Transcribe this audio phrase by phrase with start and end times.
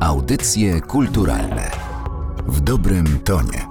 [0.00, 1.70] Audycje kulturalne
[2.46, 3.66] w dobrym tonie.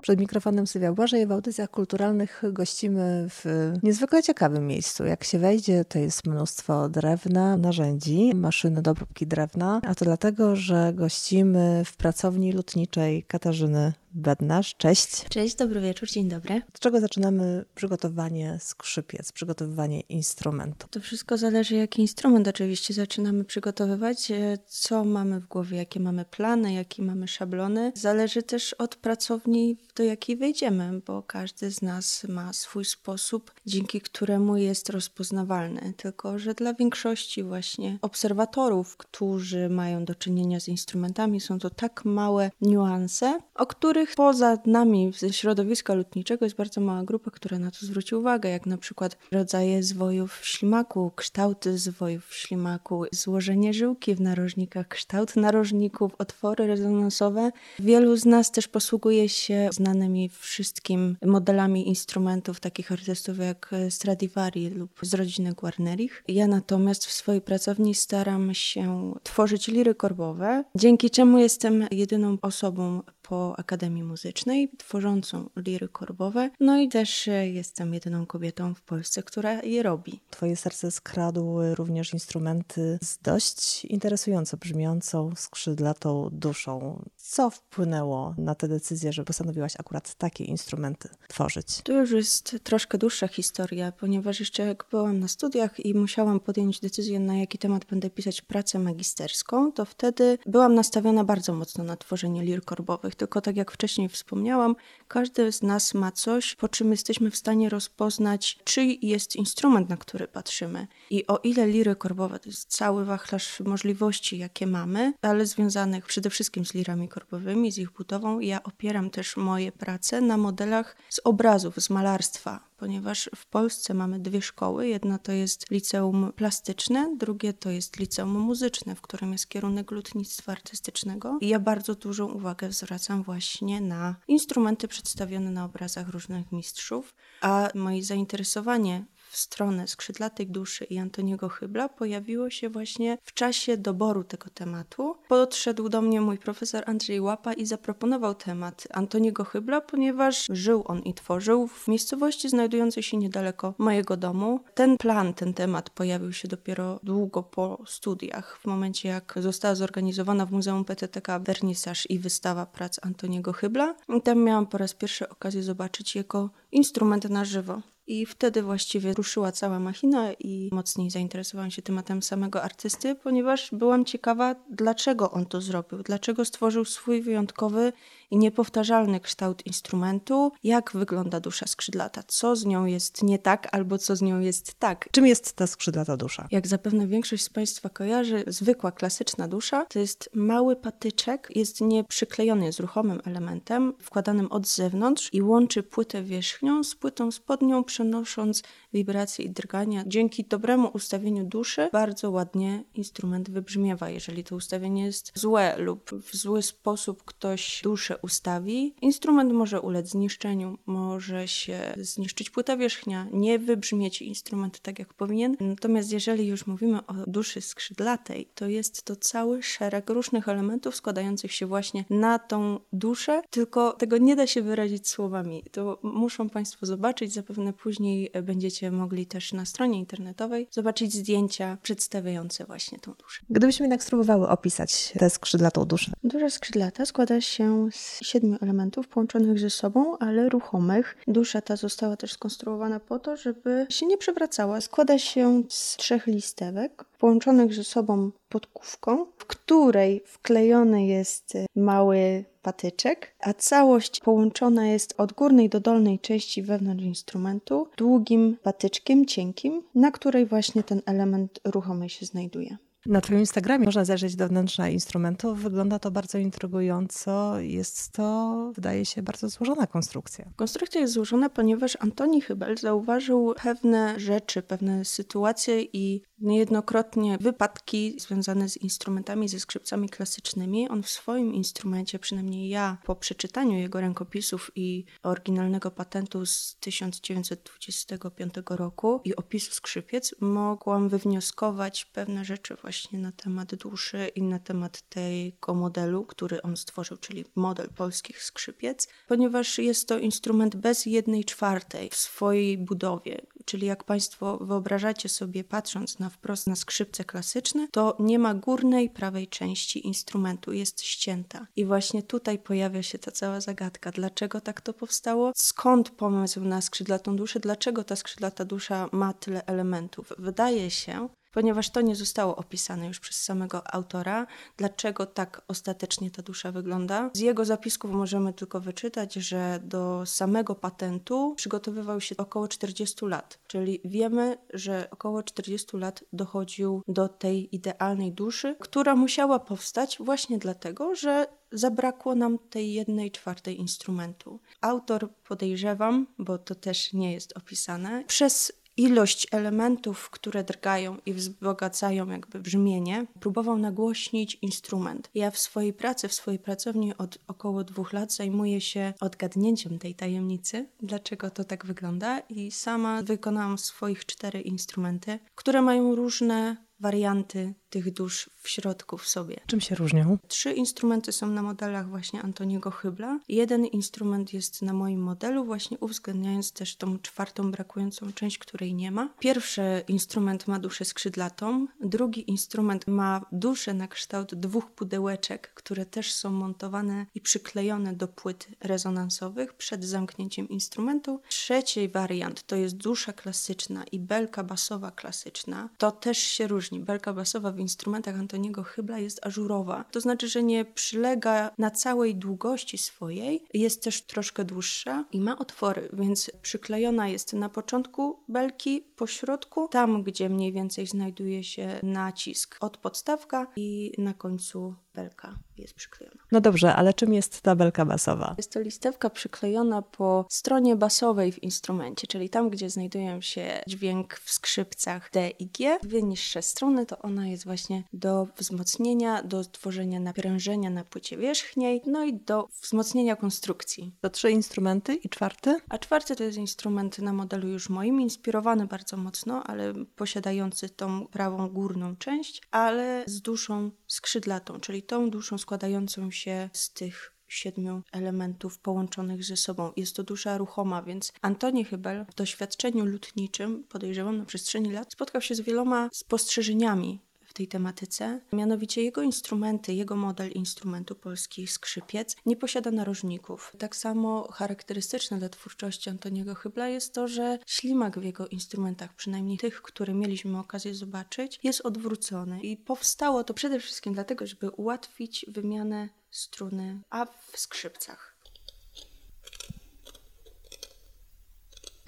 [0.00, 1.26] Przed mikrofonem Sylwia Błażej.
[1.26, 5.04] W audycjach kulturalnych gościmy w niezwykle ciekawym miejscu.
[5.04, 10.56] Jak się wejdzie, to jest mnóstwo drewna, narzędzi, maszyny do obróbki drewna, a to dlatego,
[10.56, 14.74] że gościmy w pracowni lutniczej Katarzyny Bednarz.
[14.76, 15.24] Cześć.
[15.28, 16.62] Cześć, dobry wieczór, dzień dobry.
[16.68, 20.86] Od czego zaczynamy przygotowanie skrzypiec, przygotowywanie instrumentu?
[20.90, 26.24] To wszystko zależy, jaki instrument oczywiście zaczynamy przygotowywać, e, co mamy w głowie, jakie mamy
[26.24, 27.92] plany, jakie mamy szablony.
[27.94, 34.00] Zależy też od pracowni, do jakiej wejdziemy, bo każdy z nas ma swój sposób, dzięki
[34.00, 35.92] któremu jest rozpoznawalny.
[35.96, 42.04] Tylko, że dla większości właśnie obserwatorów, którzy mają do czynienia z instrumentami, są to tak
[42.04, 47.58] małe niuanse, o których których poza nami ze środowiska lotniczego jest bardzo mała grupa, która
[47.58, 53.04] na to zwróci uwagę, jak na przykład rodzaje zwojów w ślimaku, kształty zwojów w ślimaku,
[53.12, 57.50] złożenie żyłki w narożnikach, kształt narożników, otwory rezonansowe.
[57.78, 64.90] Wielu z nas też posługuje się znanymi wszystkim modelami instrumentów takich artystów jak Stradivari lub
[65.02, 66.24] z rodziny Guarnerich.
[66.28, 73.02] Ja natomiast w swojej pracowni staram się tworzyć liry korbowe, dzięki czemu jestem jedyną osobą
[73.30, 76.50] po Akademii Muzycznej, tworzącą liry korbowe.
[76.60, 80.20] No i też e, jestem jedyną kobietą w Polsce, która je robi.
[80.30, 87.04] Twoje serce skradły również instrumenty z dość interesująco brzmiącą, skrzydlatą duszą.
[87.16, 91.82] Co wpłynęło na tę decyzję, że postanowiłaś akurat takie instrumenty tworzyć?
[91.82, 96.80] To już jest troszkę dłuższa historia, ponieważ jeszcze jak byłam na studiach i musiałam podjąć
[96.80, 101.96] decyzję, na jaki temat będę pisać pracę magisterską, to wtedy byłam nastawiona bardzo mocno na
[101.96, 104.76] tworzenie lir korbowych tylko tak jak wcześniej wspomniałam,
[105.08, 109.96] każdy z nas ma coś, po czym jesteśmy w stanie rozpoznać, czy jest instrument, na
[109.96, 110.86] który patrzymy.
[111.10, 116.30] I o ile liry korbowe to jest cały wachlarz możliwości, jakie mamy, ale związanych przede
[116.30, 121.20] wszystkim z lirami korbowymi, z ich budową, ja opieram też moje prace na modelach z
[121.24, 124.88] obrazów, z malarstwa, ponieważ w Polsce mamy dwie szkoły.
[124.88, 130.52] Jedna to jest liceum plastyczne, drugie to jest liceum muzyczne, w którym jest kierunek lutnictwa
[130.52, 131.38] artystycznego.
[131.40, 137.68] I ja bardzo dużą uwagę zwracam właśnie na instrumenty przedstawione na obrazach różnych mistrzów, a
[137.74, 144.24] moje zainteresowanie w stronę skrzydlatej duszy i Antoniego Chybla pojawiło się właśnie w czasie doboru
[144.24, 145.16] tego tematu.
[145.28, 151.00] Podszedł do mnie mój profesor Andrzej Łapa i zaproponował temat Antoniego Chybla, ponieważ żył on
[151.00, 154.60] i tworzył w miejscowości znajdującej się niedaleko mojego domu.
[154.74, 160.46] Ten plan, ten temat pojawił się dopiero długo po studiach, w momencie jak została zorganizowana
[160.46, 163.94] w Muzeum PTTK wernisaż i wystawa prac Antoniego Chybla.
[164.16, 167.82] I tam miałam po raz pierwszy okazję zobaczyć jego instrument na żywo.
[168.06, 174.04] I wtedy właściwie ruszyła cała machina i mocniej zainteresowałam się tematem samego artysty, ponieważ byłam
[174.04, 177.92] ciekawa, dlaczego on to zrobił, dlaczego stworzył swój wyjątkowy
[178.30, 183.98] i niepowtarzalny kształt instrumentu, jak wygląda dusza skrzydlata, co z nią jest nie tak albo
[183.98, 185.08] co z nią jest tak.
[185.12, 186.48] Czym jest ta skrzydlata dusza?
[186.50, 192.66] Jak zapewne większość z Państwa kojarzy, zwykła klasyczna dusza to jest mały patyczek, jest nieprzyklejony,
[192.66, 196.22] jest ruchomym elementem wkładanym od zewnątrz i łączy płytę
[196.60, 198.62] wierzchnią z płytą spodnią, przenosząc
[198.92, 200.04] wibracje i drgania.
[200.06, 204.10] Dzięki dobremu ustawieniu duszy bardzo ładnie instrument wybrzmiewa.
[204.10, 210.08] Jeżeli to ustawienie jest złe lub w zły sposób ktoś duszę ustawi, instrument może ulec
[210.08, 215.56] zniszczeniu, może się zniszczyć płyta wierzchnia, nie wybrzmieć instrument tak jak powinien.
[215.60, 221.52] Natomiast jeżeli już mówimy o duszy skrzydlatej, to jest to cały szereg różnych elementów składających
[221.52, 225.62] się właśnie na tą duszę, tylko tego nie da się wyrazić słowami.
[225.72, 232.64] To muszą Państwo zobaczyć, zapewne później będziecie mogli też na stronie internetowej zobaczyć zdjęcia przedstawiające
[232.64, 233.42] właśnie tą duszę.
[233.50, 236.12] Gdybyśmy jednak spróbowały opisać tę skrzydlatą duszę.
[236.24, 241.16] Dusza skrzydlata składa się z siedmiu elementów połączonych ze sobą, ale ruchomych.
[241.28, 244.80] Dusza ta została też skonstruowana po to, żeby się nie przewracała.
[244.80, 253.34] Składa się z trzech listewek połączonych ze sobą podkówką, w której wklejony jest mały patyczek,
[253.40, 260.10] a całość połączona jest od górnej do dolnej części wewnątrz instrumentu długim patyczkiem cienkim, na
[260.10, 262.76] której właśnie ten element ruchomy się znajduje.
[263.06, 265.54] Na Twoim Instagramie można zajrzeć do wnętrza instrumentu.
[265.54, 267.60] Wygląda to bardzo intrygująco.
[267.60, 270.50] Jest to, wydaje się, bardzo złożona konstrukcja.
[270.56, 278.68] Konstrukcja jest złożona, ponieważ Antoni Hybel zauważył pewne rzeczy, pewne sytuacje i niejednokrotnie wypadki związane
[278.68, 280.88] z instrumentami, ze skrzypcami klasycznymi.
[280.88, 288.54] On w swoim instrumencie, przynajmniej ja, po przeczytaniu jego rękopisów i oryginalnego patentu z 1925
[288.70, 294.58] roku i opisu skrzypiec, mogłam wywnioskować pewne rzeczy właśnie właśnie na temat duszy i na
[294.58, 301.06] temat tego modelu, który on stworzył, czyli model polskich skrzypiec, ponieważ jest to instrument bez
[301.06, 303.40] jednej czwartej w swojej budowie.
[303.64, 309.10] Czyli jak Państwo wyobrażacie sobie, patrząc na wprost na skrzypce klasyczne, to nie ma górnej
[309.10, 311.66] prawej części instrumentu, jest ścięta.
[311.76, 314.10] I właśnie tutaj pojawia się ta cała zagadka.
[314.10, 315.52] Dlaczego tak to powstało?
[315.56, 317.60] Skąd pomysł na skrzydlatą duszę?
[317.60, 320.32] Dlaczego ta skrzydlata dusza ma tyle elementów?
[320.38, 326.42] Wydaje się, ponieważ to nie zostało opisane już przez samego autora, dlaczego tak ostatecznie ta
[326.42, 327.30] dusza wygląda.
[327.32, 333.58] Z jego zapisków możemy tylko wyczytać, że do samego patentu przygotowywał się około 40 lat,
[333.66, 340.58] czyli wiemy, że około 40 lat dochodził do tej idealnej duszy, która musiała powstać właśnie
[340.58, 344.60] dlatego, że zabrakło nam tej jednej czwartej instrumentu.
[344.80, 352.28] Autor podejrzewam, bo to też nie jest opisane, przez ilość elementów, które drgają i wzbogacają
[352.28, 355.30] jakby brzmienie, próbował nagłośnić instrument.
[355.34, 360.14] Ja w swojej pracy, w swojej pracowni od około dwóch lat zajmuję się odgadnięciem tej
[360.14, 367.74] tajemnicy, dlaczego to tak wygląda i sama wykonałam swoich cztery instrumenty, które mają różne warianty
[367.90, 369.60] tych dusz w środku w sobie.
[369.66, 370.38] Czym się różnią?
[370.48, 373.40] Trzy instrumenty są na modelach właśnie Antoniego Hybla.
[373.48, 379.10] Jeden instrument jest na moim modelu, właśnie uwzględniając też tą czwartą brakującą część, której nie
[379.10, 379.28] ma.
[379.38, 386.32] Pierwszy instrument ma duszę skrzydlatą, drugi instrument ma duszę na kształt dwóch pudełeczek, które też
[386.32, 391.40] są montowane i przyklejone do płyt rezonansowych przed zamknięciem instrumentu.
[391.48, 395.88] Trzeci wariant to jest dusza klasyczna i belka basowa klasyczna.
[395.98, 396.89] To też się różni.
[396.98, 400.04] Belka basowa w instrumentach Antoniego Hybla jest ażurowa.
[400.10, 405.58] To znaczy, że nie przylega na całej długości swojej, jest też troszkę dłuższa i ma
[405.58, 412.00] otwory, więc przyklejona jest na początku belki, po środku, tam gdzie mniej więcej znajduje się
[412.02, 416.40] nacisk od podstawka i na końcu belka jest przyklejona.
[416.52, 418.54] No dobrze, ale czym jest ta belka basowa?
[418.58, 424.34] Jest to listewka przyklejona po stronie basowej w instrumencie, czyli tam, gdzie znajdują się dźwięk
[424.34, 425.98] w skrzypcach D i G.
[426.02, 432.02] Dwie niższe strony to ona jest właśnie do wzmocnienia, do tworzenia naprężenia na płycie wierzchniej,
[432.06, 434.14] no i do wzmocnienia konstrukcji.
[434.20, 435.80] To trzy instrumenty i czwarty?
[435.88, 441.26] A czwarty to jest instrument na modelu już moim, inspirowany bardzo mocno, ale posiadający tą
[441.26, 448.02] prawą górną część, ale z duszą skrzydlatą, czyli tą duszą składającą się z tych siedmiu
[448.12, 449.92] elementów połączonych ze sobą.
[449.96, 455.40] Jest to dusza ruchoma, więc Antoni Hybel w doświadczeniu lutniczym, podejrzewam na przestrzeni lat, spotkał
[455.40, 457.20] się z wieloma spostrzeżeniami
[457.60, 458.40] tej tematyce.
[458.52, 463.72] Mianowicie jego instrumenty, jego model instrumentu polskich skrzypiec nie posiada narożników.
[463.78, 469.58] Tak samo charakterystyczne dla twórczości Antoniego Hybla jest to, że ślimak w jego instrumentach, przynajmniej
[469.58, 472.60] tych, które mieliśmy okazję zobaczyć, jest odwrócony.
[472.60, 478.29] I powstało to przede wszystkim dlatego, żeby ułatwić wymianę struny, a w skrzypcach.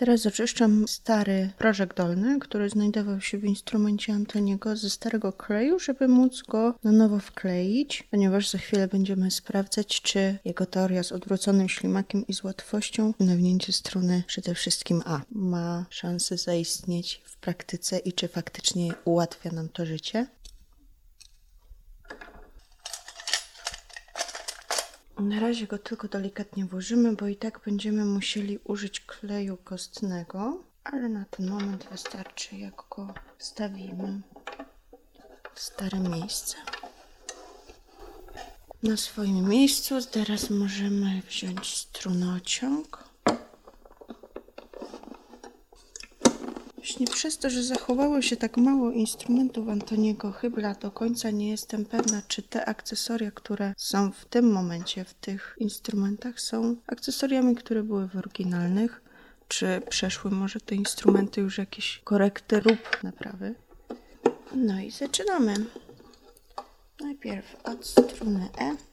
[0.03, 6.09] Teraz oczyszczam stary prożek dolny, który znajdował się w instrumencie Antoniego ze starego kleju, żeby
[6.09, 11.69] móc go na nowo wkleić, ponieważ za chwilę będziemy sprawdzać, czy jego teoria z odwróconym
[11.69, 18.13] ślimakiem i z łatwością nawinięcie struny przede wszystkim A ma szansę zaistnieć w praktyce i
[18.13, 20.27] czy faktycznie ułatwia nam to życie.
[25.23, 31.09] Na razie go tylko delikatnie włożymy, bo i tak będziemy musieli użyć kleju kostnego, ale
[31.09, 34.21] na ten moment wystarczy, jak go wstawimy
[35.55, 36.57] w stare miejsce.
[38.83, 43.05] Na swoim miejscu teraz możemy wziąć strunociąg
[46.93, 51.85] Właśnie przez to, że zachowało się tak mało instrumentów Antoniego Hybla, do końca nie jestem
[51.85, 57.83] pewna, czy te akcesoria, które są w tym momencie w tych instrumentach, są akcesoriami, które
[57.83, 59.03] były w oryginalnych,
[59.49, 63.55] czy przeszły może te instrumenty już jakieś korekty lub naprawy.
[64.55, 65.55] No i zaczynamy.
[67.01, 68.92] Najpierw od struny E.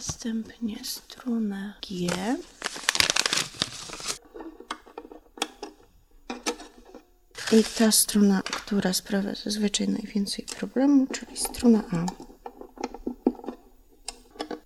[0.00, 2.08] Następnie strunę G.
[7.52, 12.06] I ta struna, która sprawia zazwyczaj najwięcej problemu, czyli struna A.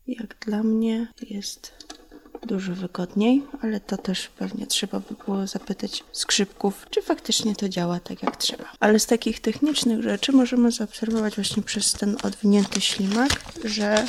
[0.07, 1.73] Jak dla mnie jest
[2.47, 8.01] dużo wygodniej, ale to też pewnie trzeba by było zapytać skrzypków, czy faktycznie to działa
[8.01, 8.65] tak jak trzeba.
[8.81, 13.31] Ale z takich technicznych rzeczy możemy zaobserwować właśnie przez ten odwinięty ślimak,
[13.65, 14.07] że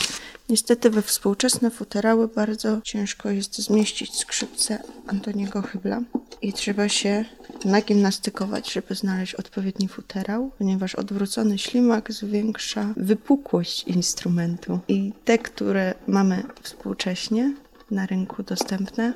[0.49, 6.01] Niestety we współczesne futerały bardzo ciężko jest zmieścić skrzypce Antoniego Hybla
[6.41, 7.25] i trzeba się
[7.65, 16.43] nagimnastykować, żeby znaleźć odpowiedni futerał, ponieważ odwrócony ślimak zwiększa wypukłość instrumentu i te, które mamy
[16.61, 17.53] współcześnie
[17.91, 19.13] na rynku dostępne,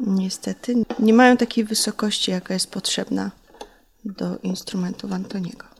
[0.00, 3.30] niestety nie mają takiej wysokości, jaka jest potrzebna
[4.04, 5.73] do instrumentów Antoniego.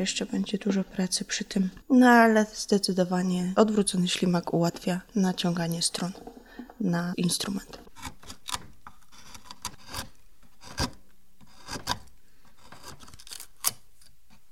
[0.00, 1.70] Jeszcze będzie dużo pracy przy tym.
[1.90, 6.12] No ale zdecydowanie odwrócony ślimak ułatwia naciąganie strun
[6.80, 7.78] na instrument.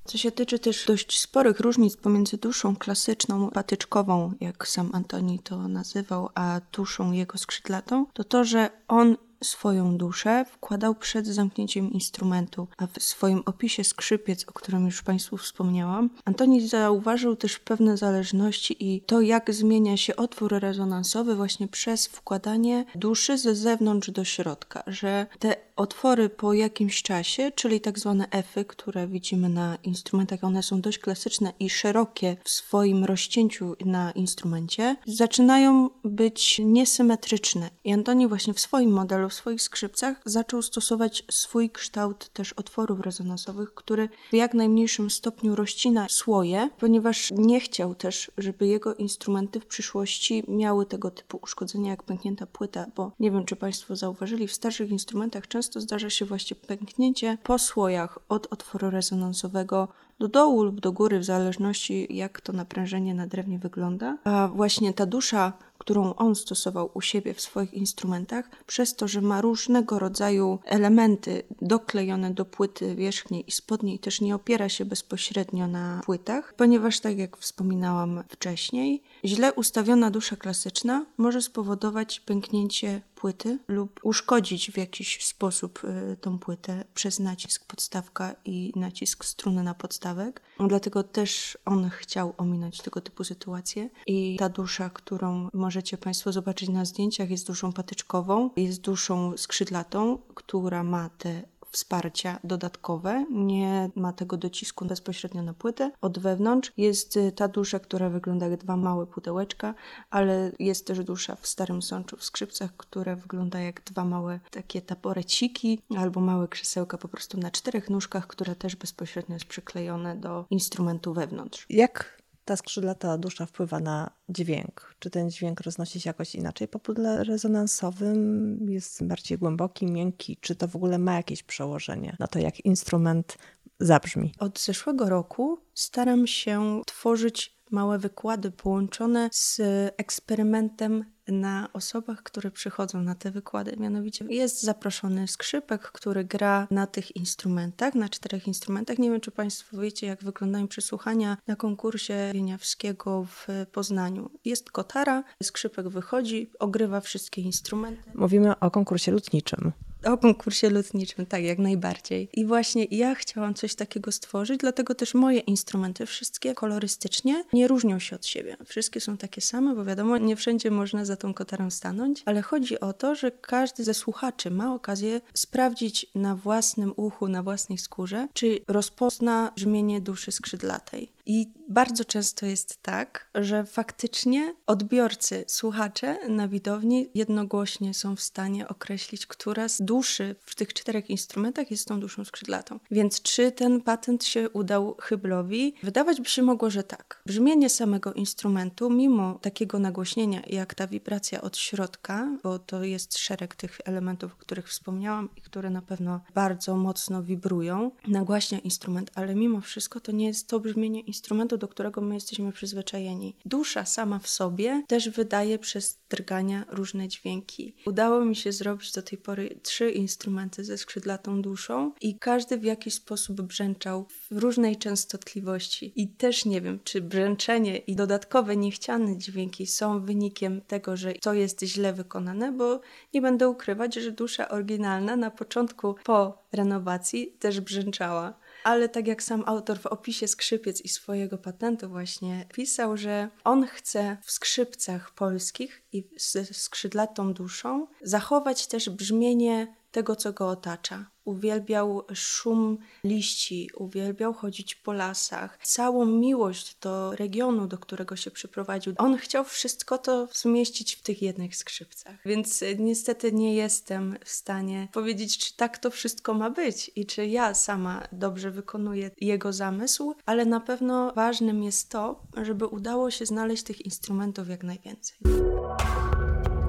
[0.04, 5.68] Co się tyczy też dość sporych różnic pomiędzy duszą klasyczną, patyczkową, jak sam Antoni to
[5.68, 12.68] nazywał, a duszą jego skrzydlatą, to to, że on swoją duszę wkładał przed zamknięciem instrumentu,
[12.76, 18.94] a w swoim opisie skrzypiec, o którym już Państwu wspomniałam, Antoni zauważył też pewne zależności
[18.94, 24.82] i to, jak zmienia się otwór rezonansowy właśnie przez wkładanie duszy ze zewnątrz do środka,
[24.86, 30.62] że te otwory po jakimś czasie, czyli tak zwane efy, które widzimy na instrumentach, one
[30.62, 37.70] są dość klasyczne i szerokie w swoim rozcięciu na instrumencie, zaczynają być niesymetryczne.
[37.84, 43.00] I Antoni właśnie w swoim modelu w swoich skrzypcach zaczął stosować swój kształt też otworów
[43.00, 49.60] rezonansowych, który w jak najmniejszym stopniu rozcina słoje, ponieważ nie chciał też, żeby jego instrumenty
[49.60, 54.48] w przyszłości miały tego typu uszkodzenia jak pęknięta płyta, bo nie wiem, czy Państwo zauważyli,
[54.48, 60.62] w starszych instrumentach często zdarza się właśnie pęknięcie po słojach od otworu rezonansowego do dołu
[60.62, 64.18] lub do góry, w zależności jak to naprężenie na drewnie wygląda.
[64.24, 69.20] A właśnie ta dusza, którą on stosował u siebie w swoich instrumentach, przez to, że
[69.20, 75.66] ma różnego rodzaju elementy doklejone do płyty wierzchniej i spodniej, też nie opiera się bezpośrednio
[75.66, 83.58] na płytach, ponieważ, tak jak wspominałam wcześniej, źle ustawiona dusza klasyczna może spowodować pęknięcie płyty
[83.68, 89.74] lub uszkodzić w jakiś sposób y, tą płytę przez nacisk podstawka i nacisk struny na
[89.74, 90.42] podstawek.
[90.68, 96.68] Dlatego też on chciał ominąć tego typu sytuacje i ta dusza, którą możecie Państwo zobaczyć
[96.68, 104.12] na zdjęciach jest duszą patyczkową, jest duszą skrzydlatą, która ma te wsparcia dodatkowe, nie ma
[104.12, 105.90] tego docisku bezpośrednio na płytę.
[106.00, 109.74] Od wewnątrz jest y, ta dusza, która wygląda jak dwa małe pudełeczka,
[110.10, 114.82] ale jest też dusza w starym sączu w skrzypcach, która wygląda jak dwa małe takie
[114.82, 120.44] taporeciki albo małe krzesełka po prostu na czterech nóżkach, które też bezpośrednio jest przyklejone do
[120.50, 121.66] instrumentu wewnątrz.
[121.70, 122.17] Jak
[122.48, 124.94] ta skrzydlata dusza wpływa na dźwięk?
[124.98, 128.58] Czy ten dźwięk roznosi się jakoś inaczej po pudle rezonansowym?
[128.70, 130.36] Jest bardziej głęboki, miękki?
[130.40, 133.38] Czy to w ogóle ma jakieś przełożenie na to, jak instrument
[133.80, 134.34] zabrzmi?
[134.38, 139.60] Od zeszłego roku staram się tworzyć małe wykłady połączone z
[139.96, 143.76] eksperymentem na osobach, które przychodzą na te wykłady.
[143.76, 148.98] Mianowicie jest zaproszony skrzypek, który gra na tych instrumentach, na czterech instrumentach.
[148.98, 154.30] Nie wiem, czy Państwo wiecie, jak wyglądają przesłuchania na konkursie Wieniawskiego w Poznaniu.
[154.44, 158.10] Jest kotara, skrzypek wychodzi, ogrywa wszystkie instrumenty.
[158.14, 159.72] Mówimy o konkursie lutniczym.
[160.04, 162.28] O konkursie lotniczym, tak, jak najbardziej.
[162.34, 167.98] I właśnie ja chciałam coś takiego stworzyć, dlatego też moje instrumenty, wszystkie kolorystycznie, nie różnią
[167.98, 168.56] się od siebie.
[168.64, 172.80] Wszystkie są takie same, bo wiadomo, nie wszędzie można za tą kotarą stanąć, ale chodzi
[172.80, 178.28] o to, że każdy ze słuchaczy ma okazję sprawdzić na własnym uchu, na własnej skórze,
[178.32, 181.12] czy rozpozna brzmienie duszy skrzydlatej.
[181.26, 188.68] I bardzo często jest tak, że faktycznie odbiorcy, słuchacze na widowni jednogłośnie są w stanie
[188.68, 192.80] określić, która z duszy w tych czterech instrumentach jest tą duszą skrzydlatą.
[192.90, 195.74] Więc czy ten patent się udał Hyblowi?
[195.82, 197.22] Wydawać by się mogło, że tak.
[197.26, 203.54] Brzmienie samego instrumentu, mimo takiego nagłośnienia, jak ta wibracja od środka, bo to jest szereg
[203.54, 209.34] tych elementów, o których wspomniałam i które na pewno bardzo mocno wibrują, nagłaśnia instrument, ale
[209.34, 213.36] mimo wszystko to nie jest to brzmienie instrumentu, do którego my jesteśmy przyzwyczajeni.
[213.44, 217.74] Dusza sama w sobie też wydaje przez drgania różne dźwięki.
[217.86, 222.64] Udało mi się zrobić do tej pory trzy instrumenty ze skrzydlatą duszą i każdy w
[222.64, 225.92] jakiś sposób brzęczał w różnej częstotliwości.
[225.96, 231.34] I też nie wiem, czy brzęczenie i dodatkowe niechciane dźwięki są wynikiem tego, że to
[231.34, 232.80] jest źle wykonane, bo
[233.14, 238.34] nie będę ukrywać, że dusza oryginalna na początku po renowacji też brzęczała
[238.68, 243.66] ale tak jak sam autor w opisie skrzypiec i swojego patentu właśnie pisał, że on
[243.66, 251.10] chce w skrzypcach polskich i ze skrzydlatą duszą zachować też brzmienie tego, co go otacza.
[251.28, 258.94] Uwielbiał szum liści, uwielbiał chodzić po lasach, całą miłość do regionu, do którego się przyprowadził.
[258.98, 262.14] On chciał wszystko to zmieścić w tych jednych skrzypcach.
[262.24, 267.06] Więc e, niestety nie jestem w stanie powiedzieć, czy tak to wszystko ma być i
[267.06, 273.10] czy ja sama dobrze wykonuję jego zamysł, ale na pewno ważnym jest to, żeby udało
[273.10, 275.18] się znaleźć tych instrumentów jak najwięcej.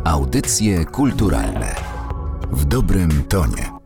[0.05, 1.75] Audycje kulturalne
[2.51, 3.78] w dobrym tonie.